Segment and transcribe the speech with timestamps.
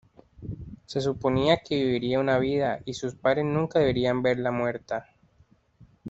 [0.87, 5.05] Se suponía que viviría una vida y sus padres nunca deberían verla muerta".